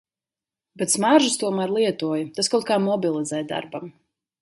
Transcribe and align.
Bet 0.81 0.93
smaržas 0.93 1.37
tomēr 1.43 1.75
lietoju- 1.75 2.31
tas 2.39 2.53
kaut 2.57 2.69
kā 2.73 2.81
mobilizē 2.89 3.47
darbam. 3.55 3.97